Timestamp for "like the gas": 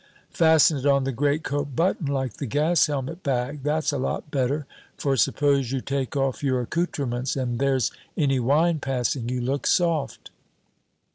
2.07-2.87